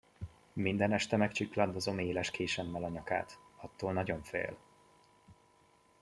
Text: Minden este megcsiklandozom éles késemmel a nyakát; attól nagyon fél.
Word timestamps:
Minden 0.53 0.91
este 0.91 1.15
megcsiklandozom 1.17 1.99
éles 1.99 2.31
késemmel 2.31 2.83
a 2.83 2.87
nyakát; 2.87 3.39
attól 3.57 3.93
nagyon 3.93 4.23
fél. 4.23 4.57